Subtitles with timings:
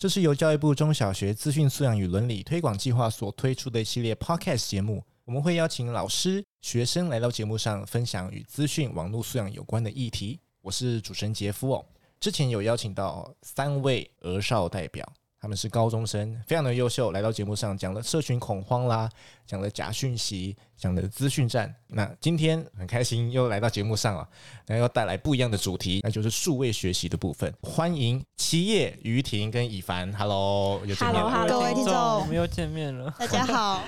[0.00, 5.04] 这是由教育部中小学资讯素养与伦理推广计划所推出的一系列 Podcast 节目。
[5.26, 10.40] 我们会邀请老师、学生来到节目上分享与资讯网络素养有关的议题。
[10.62, 11.84] 我是主持人杰夫哦。
[12.18, 15.06] 之前有邀请到三位儿少代表。
[15.40, 19.08] 他们是高中生，非常的优秀，来到节目上讲了社群恐慌啦，
[19.46, 21.74] 讲了假讯息，讲了资讯战。
[21.86, 24.28] 那今天很开心又来到节目上了，
[24.66, 27.50] 那要带来不一样的主题，那就是数位学习的部分。
[27.62, 33.82] 欢迎七叶、于婷跟以凡，Hello，又见面了，Hello, 各位听众，我们又见面了，大家好。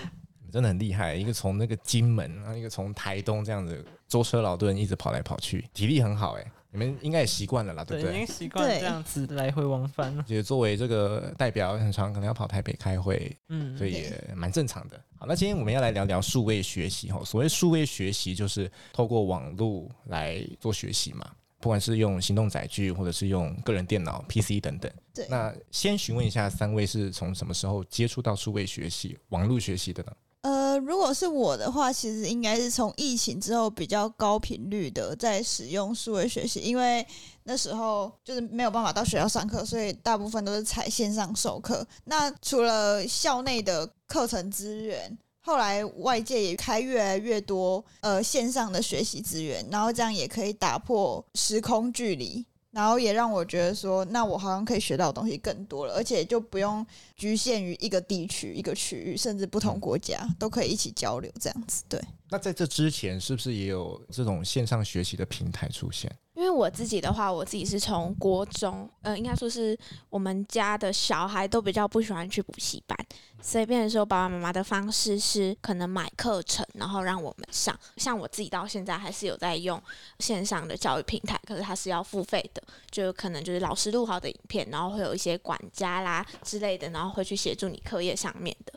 [0.50, 6.52] 真的很厉害， 一个从那个金门，然后一个从台东这样子舟车劳顿，一直跑来跑去，体力很好哎。
[6.72, 8.12] 你们应该也习惯了啦，对不对？
[8.12, 10.24] 对，已经习惯这样子来回往返了。
[10.26, 14.98] 也作为这个代表，很常可能要跑台北开会，嗯，所以也蛮正常的。
[15.18, 17.22] 好，那今天我们要来聊聊数位学习哈。
[17.24, 24.90] 所谓数位学习，就是透过网络来做学习嘛，不管是用行动载具，或者是用个人电脑、PC 等等。
[25.12, 25.26] 对。
[25.28, 30.12] 那先询问一下三位是从什么时候接触到数位学习、网络学习的呢？
[30.42, 37.06] 呃，如果是我的话，其实应该是从疫情之后比较高频率的在使用数位学习，因为
[37.44, 41.86] 那时候就是没有办法到学校上课，所以大部分都是采线上授课。
[42.06, 52.44] 那除了校内的课程资源，后来外界也开越来越多呃线上的学习资源，然后这样也可以打破时空距离。
[52.72, 61.84] 然后也让我觉得说，那我好像可以学到的东西更多了，而且就不用局限于一个地区、一个区域，甚至不同国家、都可以一起交流，这样子。
[61.88, 62.00] 对。
[62.30, 66.10] 那在这之前，是不是也有这种线上学习的平台出现？
[66.52, 69.76] 为我自己的话，我自己是从国中，呃，应该说是
[70.10, 72.96] 我们家的小孩都比较不喜欢去补习班，
[73.40, 77.78] 所以变成说爸爸妈妈的方式是可能买课程，然后让我们上。
[77.96, 79.82] 像我自己到现在还是有在用
[80.18, 88.72] 线上的教育平台，可是它是要付费的，就可能就是老师录好的影片，然后会有一些管家啦之类的，然后会去协助你课业上面的。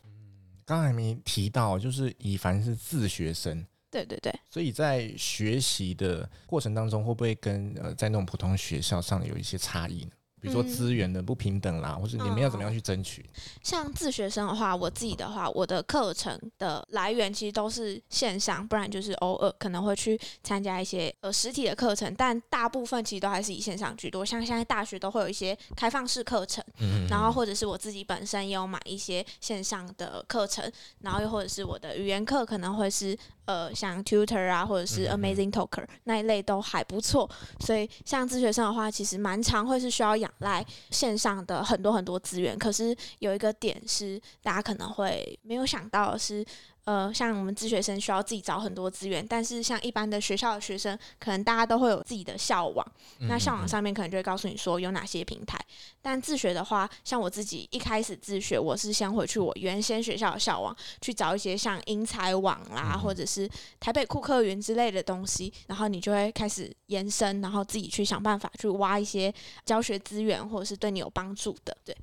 [0.66, 3.66] 刚才没提到，就是以凡是自学生，
[3.96, 10.12] 对对对，所以在学习的过程当中，会不会跟呃在那种普通学校上有一些差异呢？
[10.42, 13.28] 比如说资源的不平等啦，嗯、或者你们要怎么样去争取？
[13.64, 24.24] 像自学生的话，我自己的话，我的课程的来源其实都是线上，不然就是偶尔可能会去参加一些呃实体的课程，但大部分其实都还是以线上居多。
[24.24, 37.30] 像现在大学都会有一些开放式课程，嗯，然后或者是我自己本身也有买一些线上的课程，然后又或者是我的语言课可能会是呃像 Tutor 啊，或者是 Amazing Talker 那一类都还不错。
[37.60, 46.46] 所以像自学生的话，其实蛮常会是需要仰赖线上的很多很多资源，可是有一个点是大家可能会没有想到的是。
[46.86, 52.86] 呃，像我们自学生需要自己找很多资源，但是像一般的学校的学生，可能大家都会有自己的校网，
[53.20, 55.60] 嗯嗯嗯，那校网上面可能就会告诉你说有哪些平台。
[56.02, 69.34] 但自学的话，像我自己一开始自学，我是先回去我原先学校的校网去找一些像英才网啦，或者是台北库课云之类的东西，然后你就会开始延伸，然后自己去想办法去挖一些
[69.66, 71.98] 教学资源，或者是对你有帮助的，对。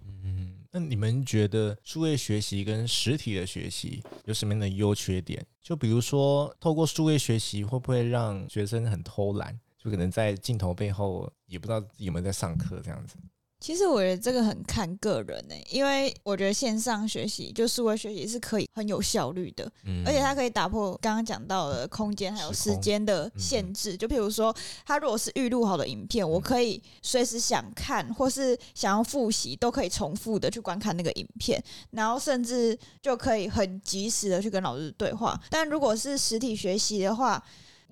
[0.74, 5.44] 那你们觉得数位学习跟实体的学习有什么样的优缺点？
[5.60, 9.60] 就比如说，透过数位学习会不会让学生很偷懒？
[9.78, 13.16] 就可能在镜头背后也不知道有没有在上课这样子。
[13.62, 23.96] 其实我觉得这个很看个人呢、欸，因为我觉得线上学习就数位学习是可以很有效率的，嗯，而且它可以打破刚刚讲到的空间还有时间的限制。
[23.96, 24.52] 就譬如说，
[24.84, 31.62] 它如果是预录好的影片，我可以随时想看或是想要复习，都可以重复的去观看那个影片，
[31.92, 35.40] 然后甚至就可以很及时的去跟老师对话。
[35.48, 37.40] 但如果是实体学习的话，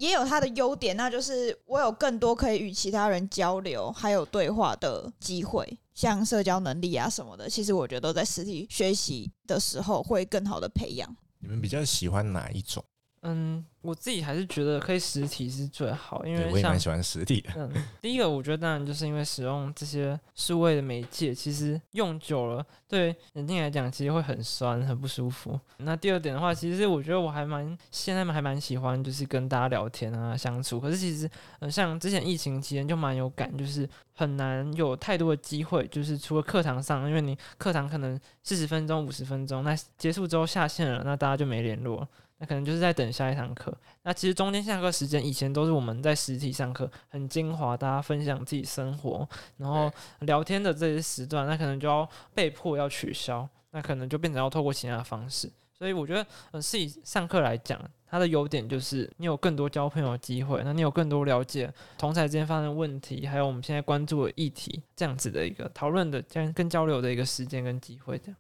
[0.01, 7.49] 也有它的优点，那就是我有更多可以与其他人交流还有对话的机会，像社交能力啊什么的。
[7.51, 11.15] 其实我觉得都在实体学习的时候会更好的培养。
[11.39, 12.83] 你们比较喜欢哪一种？
[13.23, 17.51] 嗯，我自己还是觉得可以实体是最好，因为我也蛮喜欢实体的。
[17.55, 17.71] 嗯，
[18.01, 25.61] 第一个我觉得当然就是因为使用这些数位的媒介，其实用久了对眼睛来讲其实会很酸、很不舒服。
[25.77, 30.81] 那第二点的话，其实我觉得我还蛮现在还蛮喜欢就是跟大家聊天啊相处。
[30.81, 31.29] 可是其实
[31.59, 42.09] 嗯，像之前疫情期间就蛮有感，就是很难有太多的机会，就是除了课堂上，因为你课堂可能四十分钟、五十分钟，那结束之后下线了，那大家就没联络。
[42.41, 43.73] 那可能就是在等下一堂课。
[44.03, 49.29] 那其实中间下课时间，以前都是我们在实体上课，很精华，大家分享自己生活，
[49.59, 55.49] 然后聊天的这些时段，那可能就要被迫要取消，那可能就变成要透过其他的方式。
[55.73, 68.37] 所以我觉得，呃，是以上课来讲，它的优点就是你有更多交朋友的机会，那你有更多了解同侪之间发生的问题，还有我们现在关注的议题，这样子的一个讨论的、跟跟交流的一个时间跟机会这样。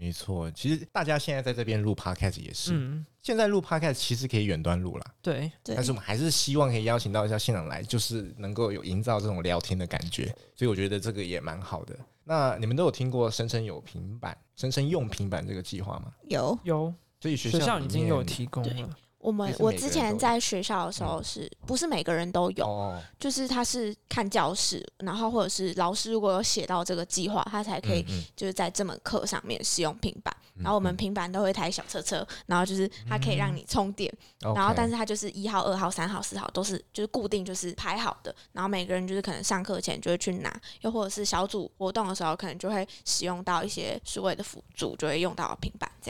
[0.00, 11.94] 没错，其实大家现在在这边录 podcast 也是，嗯，现在录 podcast 其实可以远端录啦，对，但是我们还是希望可以邀请到一下现场来，就是能够有营造这种聊天的感觉，所以我觉得这个也蛮好的。
[12.24, 16.10] 那你们都有听过生生有平板、生生用平板这个计划吗？
[16.30, 18.96] 有有，所以学校学校已经有提供了。
[19.20, 22.64] 我们我之前在学校的时候是，是不是每个人都有？
[22.64, 30.34] 哦、就是他是看教室，然后或者是老师如果有写到这个计划，他才可以就是在这门课上面使用平板。
[30.38, 34.12] 嗯嗯，然后我们平板都会一台小车车，然后就是它可以让你充电，
[34.44, 46.09] 嗯、然后但是它就是一号、二号、三号、四号都是就是固定就是排好的，然后每个人就是可能上课前就会去拿，又或者是小组活动的时候可能就会使用到一些数位的辅助，就会用到平板这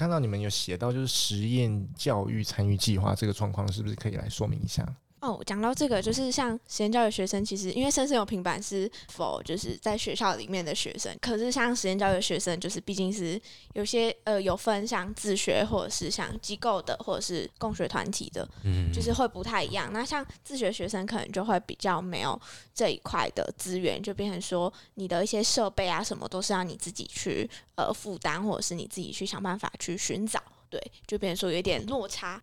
[0.00, 4.82] 看到你们有写到，就是实验教育参与计划这个状况，是不是可以来说明一下？
[5.20, 13.38] 哦，讲到这个，就是像实验教育学生，其实因为生生有平板是 for 就是在学校里面的学生，可是像实验教育的学生，就是毕竟是
[13.74, 19.92] 有些呃有分像自学或者是像机构的，或者是共学团体的，嗯，就是会不太一样。
[19.92, 22.40] 那像自学学生可能就会比较没有
[22.74, 32.42] 这一块的资源，就变成说你的一些设备啊什么都是要你自己去呃负担，或者是你自己去想办法去寻找，对，就变成说有一点落差。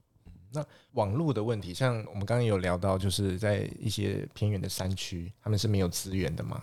[0.52, 6.62] 那网络的问题，像我们刚刚有聊到，就是在一些偏远的山区，他们是没有资源的嘛？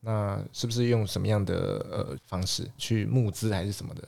[0.00, 4.06] 那是不是用什么样的呃方式去募资还是什么的？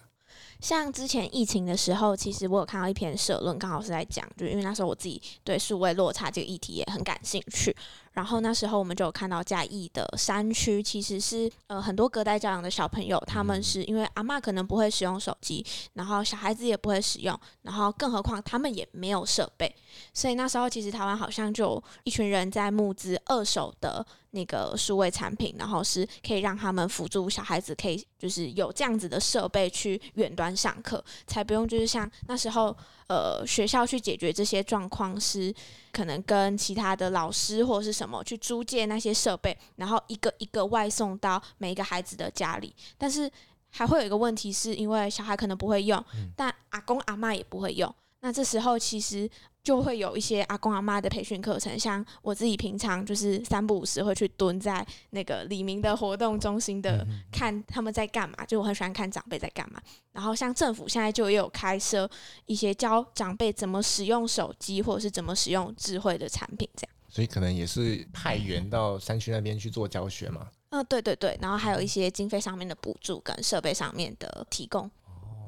[0.60, 7.74] 像之前疫情的时候，其实我有看到一篇社论，刚好是在讲，就因为那时候我自己对数位落差这个议题也很感兴趣。
[8.16, 19.70] 然后那时候我们就有看到嘉义的山区，其实是呃很多隔代教养的小朋友，他们是因为阿嬷可能不会使用手机，然后小孩子也不会使用，然后更何况他们也没有设备，
[20.14, 32.74] 所以那时候其实台湾好像就一群人在募资二手的那个数位产品，然后是可以让他们辅助小孩子可以就是有这样子的设备去远端上课，才不用就是像那时候。
[33.08, 35.54] 呃，学校去解决这些状况是
[35.92, 42.74] 可能跟其他的老师或者是什么去租借那些设备，然后一个一个外送到每一个孩子的家里。
[42.98, 43.30] 但是
[43.70, 46.04] 还会有一个问题，是因为小孩可能不会用，
[46.34, 47.94] 但阿公阿妈也不会用。
[48.20, 49.30] 那这时候其实。
[49.66, 58.46] 就会有一些阿公阿妈的培训课程，像我自己平常就是三不五时会去蹲在那个李明的活动中心的，看他们在干嘛。
[58.46, 59.82] 就我很喜欢看长辈在干嘛。
[60.12, 62.08] 然后像政府现在就也有开设
[62.44, 66.90] 一些教长辈怎么使用手机，或者是怎么使用智慧的产品，这样。
[67.08, 70.46] 所以可能也是派员到山区那边去做教学嘛。
[70.68, 71.36] 嗯，对对对。
[71.42, 74.88] 然后还有一些经费上面的补助跟设备上面的提供。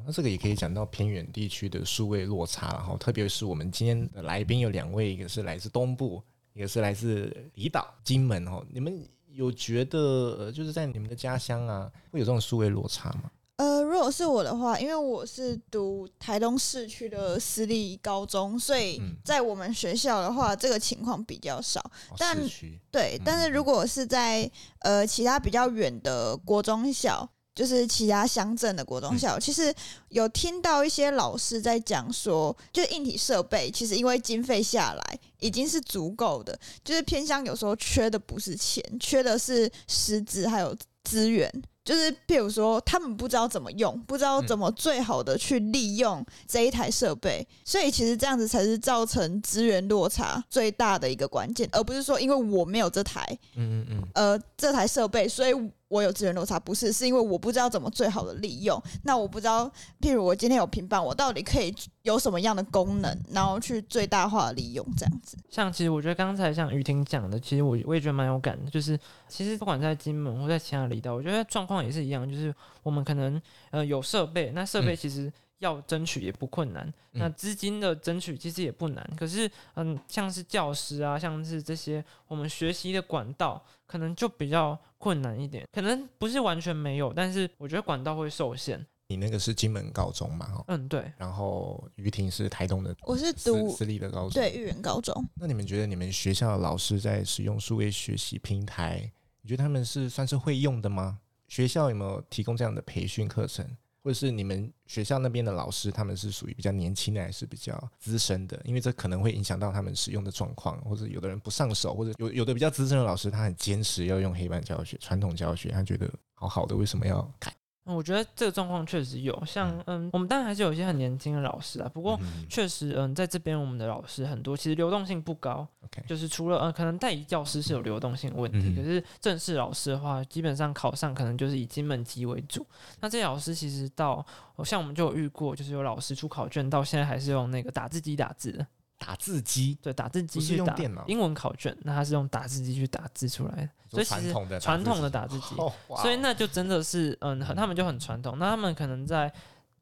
[0.08, 6.22] 那这个也可以讲到偏远地区的数位落差，然后特别是我们今天的来宾有两位，一个是来自东部，
[6.54, 8.64] 一个是来自离岛金门哦。
[8.72, 9.98] 你们有觉得
[10.38, 13.30] 呃，就是在你们的家乡啊，会有这种数位落差吗？
[13.56, 21.80] 呃，如果是我的话，因为我是读台东市区的私立高中，所以在我们学校的话，这个情况比较少。
[21.80, 27.28] 哦、但区对，但是如果是在呃其他比较远的国中小。
[27.58, 29.74] 就是其他乡镇的国中小，其实
[30.10, 40.72] 有听到一些老师在讲说，就硬体设备其实因为经费下来已经是足够的，就是偏乡有时候缺的不是钱，缺的是师资还有
[41.02, 41.52] 资源。
[41.84, 55.52] 就是譬如说，他们不知道怎么用，不知道怎么最好的去利用这一台设备，所以其实这样子才是造成资源落差最大的一个关键，而不是说因为我没有这台，嗯嗯嗯，呃，这台设备，所以。
[55.88, 58.80] 我有资源落差，不是，是因为我不知道怎么最好的利用。
[59.04, 65.36] 那我不知道，譬如我今天有平板，我到底可以有什么样的功能，然后去最大化利用这样子。
[65.48, 68.70] 像其实我觉得刚才像雨婷讲的，其实我我也觉得蛮有感的。
[68.70, 72.28] 就是其实不管在金门或在其他离岛，我觉得状况也是一样。
[72.30, 73.40] 就是我们可能
[73.70, 79.10] 呃有设备，那设备其实要争取也不困难，那资金的争取其实也不难。
[79.16, 85.66] 可是，嗯，像是教师啊，像是这些我们学习的管道，可能就比较困难一点。
[85.72, 88.84] 可能不是完全没有，但是我觉得管道会受限。
[89.10, 90.62] 你那个是金门高中嘛？
[90.66, 91.10] 嗯，对。
[91.16, 95.26] 然后于婷是台东的，我是读私立的高中，对，育园高中。
[95.34, 101.20] 那你们觉得你们学校的老师在使用数位学习平台，你觉得他们是算是会用的吗？
[101.46, 103.66] 学校有没有提供这样的培训课程？
[104.02, 108.60] 或者是你们学校那边的老师，他们是属于比较年轻的，还是比较资深的？
[108.64, 117.52] 因为这可能会影响到他们使用的状况，或者有的人不上手，或者有有的比较资深的老师，他很坚持要用黑板教学、传统教学，他觉得好好的，为什么要改？
[117.94, 122.18] 我觉得这个状况确实有，像嗯，我们当然还是有一些很年轻的老师啊，不过
[122.48, 125.66] 确实嗯，在这边我们的老师很多，其实流动性不高。
[125.88, 126.06] Okay.
[126.06, 132.66] 就是除了呃，可能代理教师是有流动性问题，可是正式老师的话，基本上考上可能就是以金门籍为主。
[133.00, 134.24] 那这些老师其实到
[134.64, 138.66] 像我们就有遇过，就是有老师出考卷到现在还是用那个打字机打字的。
[138.98, 139.78] 打字机。
[139.80, 140.76] 对，打字机去打
[141.06, 145.54] 英文考卷，那他是用打字机去打字出来的，所以其实传统的打字机，
[145.96, 148.38] 所以那就真的是嗯，他们就很传统。
[148.38, 149.32] 那他们可能在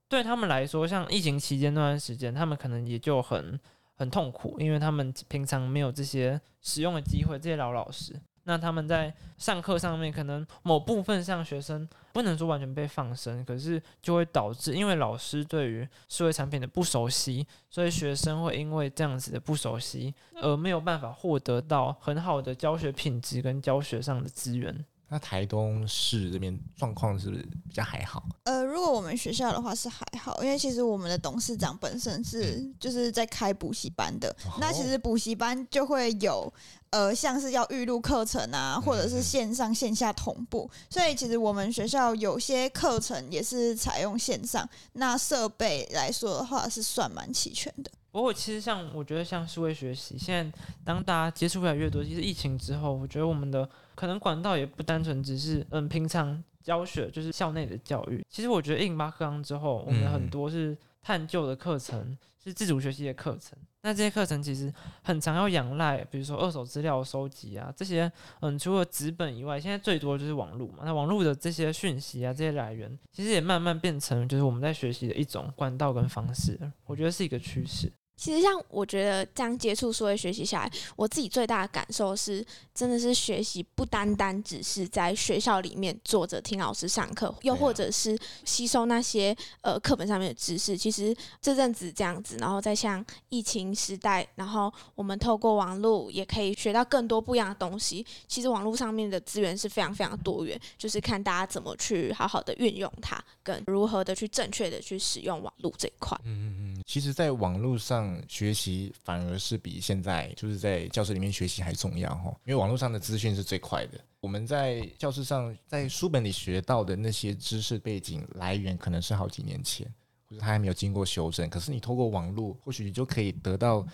[0.08, 3.58] 对他们来说，像疫情期间那段时间，他们可能也就很
[3.94, 8.20] 很痛苦，因为他们平常没有这些使用的机会，这些老老师。
[8.48, 24.84] 那他们在上课上面，可能某部分上学生不能说完全被放生，可是就会导致，因为老师对于数位产品的不熟悉，所以学生会因为这样子的不熟悉，而没有办法获得到很好的教学品质跟教学上的资源。
[25.08, 28.24] 那台东市这边状况是不是比较还好？
[28.42, 36.52] 呃，如果我们学校的话是还好，因为其实我们的董事长本身是就是在开补习班的，嗯、那其实补习班就会有
[36.90, 47.90] 呃，像是要预录课程啊，或者是线上线下同步，所以其实我们学校有些课程也是采用线上，那设备来说的话是算蛮齐全的。
[48.16, 58.24] 不过其实像我觉得像数位学习，现在当大家接触越来越多，其实疫情之后，我觉得我们的可能管道也不单纯只是嗯平常教学，就是校内的教育。
[58.30, 63.52] 其实我觉得108课纲之后，我们很多是探究的课程，是自主学习的课程。
[63.82, 70.84] 那这些课程其实很常要仰赖，比如说二手资料收集啊这些，嗯，除了纸本以外，现在最多就是网络嘛。
[70.84, 76.58] 那网络的这些讯息啊，这些来源，其实也慢慢变成就是我们在学习的一种管道跟方式。
[76.86, 77.92] 我觉得是一个趋势。
[78.16, 82.44] 其实，像我觉得这样接触数位学习下来，我自己最大的感受是，
[82.74, 90.76] 真的是学习不单单只是在学校里面坐着听老师上课，又或者是吸收那些呃课本上面的知识。
[90.78, 98.04] 其实这阵子这样子，然后再像疫情时代，然后我们透过网络也可以学到更多不一样的东西。
[98.26, 106.18] 其实网络上面的资源是非常非常多元，就是看大家怎么去好好的运用它，跟如何的去正确的去使用网络这一块。
[106.24, 108.05] 嗯嗯嗯，其实，在网络上。
[108.06, 114.00] 嗯学习反而是比现在就是在教室里面学习还重要哈，因为网络上的资讯是最快的。
[114.20, 119.86] 我们在教室上在书本里学到的那些知识背景来源可能是好几年前，
[120.28, 121.48] 或者他还没有经过修正。
[121.48, 123.86] 可是你透过网络，或许你就可以得到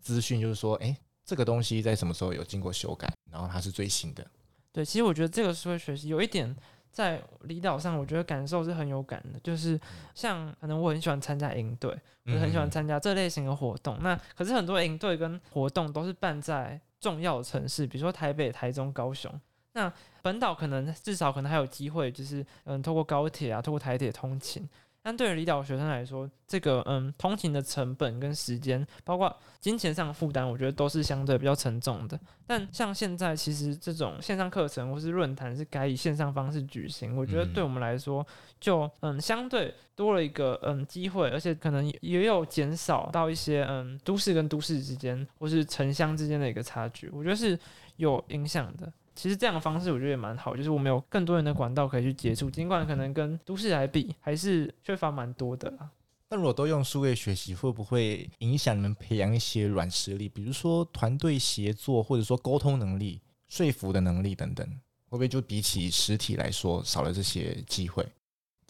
[0.00, 4.26] 资讯，就是说，诶，这个东西在什么时候有经过修改，然后它是最新的。
[4.72, 6.54] 对，其实我觉得这个数位学习有一点。
[6.90, 9.78] 在离岛上，我觉得感受是很有感的，就是
[10.14, 13.96] 像可能我很喜欢参加营队，我很喜欢参加这类型的活动。
[14.02, 19.32] 那可是很多营队跟活动都是办在重要的城市，比如说台北、台中、高雄。
[19.72, 24.68] 那本岛可能至少可能还有机会，就是嗯，透过高铁啊，透过台铁通勤。
[25.02, 32.20] 但对于离岛学生来说，这个嗯，通勤的成本跟时间，包括金钱上的负担，我觉得都是相对比较沉重的。
[32.46, 38.26] 但像现在，其实这种线上课程或是论坛是改以线上方式举行，我觉得对我们来说，
[38.60, 47.58] 就嗯，相对多了一个嗯机会，而且可能也有减少到一些嗯都市跟都市之间或是城乡之间的一个差距，我觉得是
[47.96, 48.92] 有影响的。
[49.14, 55.90] 其实这样的方式我觉得也蛮好，就是我们有更多人的管道可以去接触，尽管可能跟都市来比还是缺乏蛮多的啦。
[56.30, 64.66] 那如果都用书页学习，会不会影响你们培养一些软实力，比如说团队协作，或者说沟通能力、说服的能力等等？
[65.08, 68.06] 会不会就比起实体来说少了这些机会？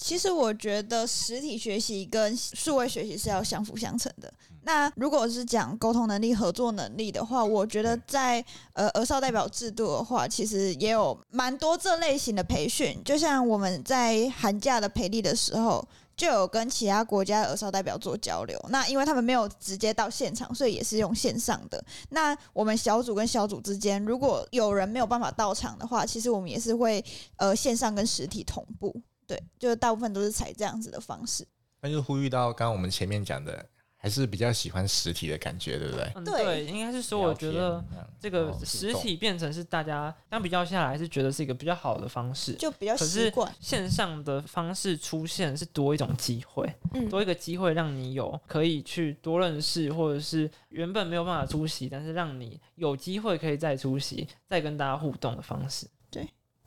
[0.03, 4.33] 其实我觉得实体学习跟数位学习是要相辅相成的。
[4.63, 12.99] 那如果是讲沟通能力、合作能力的话，我觉得在呃儿少代表制度的话，其实也有蛮多这类型的培训。
[13.05, 18.59] 就像我们在寒假的培力的时候，就有跟其他国家的儿少代表做交流。
[18.71, 21.83] 那因为他们没有直接到现场，所以也是用线上的。
[22.11, 27.05] 那我们小组跟小组之间，如果有人没有办法到场的话，其实我们也是会
[27.37, 28.95] 呃线上跟实体同步。
[29.35, 31.47] 对，就大部分都是采这样子的方式。
[31.81, 33.65] 那就呼吁到刚刚我们前面讲的。
[34.03, 36.11] 还是比较喜欢实体的感觉，对不对？
[36.15, 37.85] 嗯，对，应该是说，我觉得
[38.19, 43.55] 这个实体变成是大家相比较下来，是觉得是一个比较好的方式，就比较习惯。
[43.61, 55.87] 线上的方式出现是多一种机会，嗯，多一个机会让你有可以去多认识，或者是原本没有办法出席，但是让你有机会可以再出席，再跟大家互动的方式。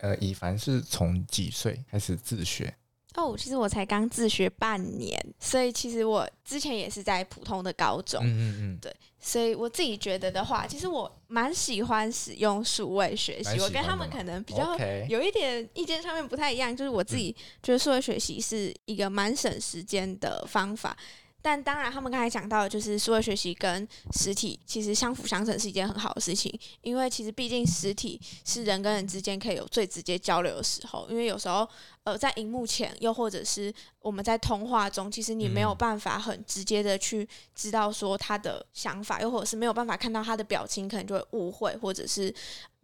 [0.03, 2.75] 对，呃，以凡是从几岁开始自学？
[3.15, 8.19] 哦，其实我才刚自学半年，所以其实我之前也是在普通的高中。
[8.23, 13.59] 嗯嗯嗯，对，所以我自己觉得的话，其实我蛮喜欢使用数位学习。
[13.59, 14.75] 我跟他们可能比较
[15.07, 17.31] 有一点意见上面不太一样，就是我自己
[17.61, 20.97] 觉得数位学习是一个蛮省时间的方法。
[21.43, 31.67] 但当然，他们刚才讲到就是数位学习跟实体其实相辅相成是一件很好的事情，因为其实毕竟实体是人跟人之间可以有最直接交流的时候，因为有时候
[32.03, 42.33] 呃在荧幕前，又或者是我们在通话中，其实你没有办法很直接的去知道说他的想法，又或者是没有办法看到他的表情，可能就会误会，或者是。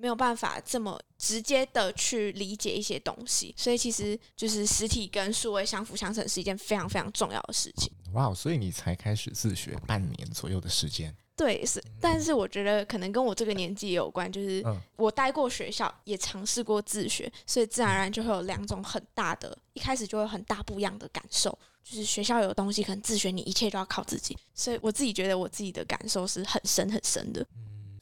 [0.02, 7.92] 没有办法这么直接的去理解一些东西，所以其实就是实体跟数位相辅相成是一件非常非常重要的事情。
[8.14, 11.14] 哇，所以你才开始自学半年左右的时间？
[11.40, 14.62] 对，是，但是我觉得可能跟我这个年纪也有关，就是
[14.98, 21.58] 我待过学校，也尝试过自学，所以自然而然就会有两种很大的，一开始就会很大不一样的感受。
[21.82, 27.46] 就是学校有东西，可能自学你一切都要靠自己，所以我自己觉得我自己的感受是很深很深的。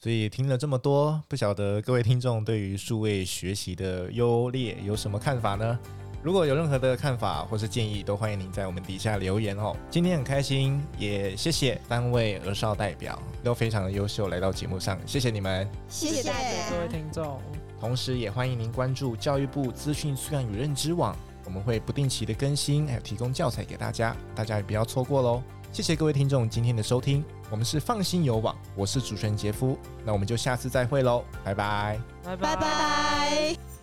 [0.02, 5.80] 所以听了这么多，不晓得各位听众对于数位学习的优劣有什么看法呢？
[6.28, 9.74] 如果有任何的看法或是建议，都欢迎您在我们底下留言哦。
[9.90, 17.40] 今天很开心，也谢谢三位儿少代表，都非常的优秀，来到节目上，谢谢你们，谢谢大家各位听众。
[17.80, 21.16] 同时也欢迎您关注教育部资讯素养与认知网，
[21.46, 25.42] 我们会不定期的更新，还有提供教材给大家，大家也不要错过喽。
[25.72, 32.56] 谢谢各位听众今天的收听，我们是放心有网，我是主持人杰夫，那我们就下次再会喽，拜拜，拜拜拜。
[32.58, 33.77] 拜拜。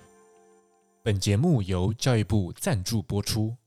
[1.04, 3.58] 本节目由教育部赞助播出。